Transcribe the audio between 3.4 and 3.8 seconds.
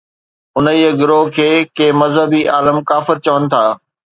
ٿا